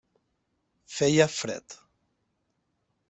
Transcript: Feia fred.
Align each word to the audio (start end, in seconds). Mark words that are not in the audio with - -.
Feia 0.95 1.27
fred. 1.27 1.67